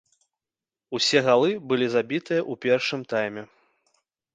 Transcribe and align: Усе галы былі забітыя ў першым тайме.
Усе 0.99 1.19
галы 1.29 1.51
былі 1.75 1.87
забітыя 1.99 2.41
ў 2.51 2.63
першым 2.67 3.01
тайме. 3.15 3.51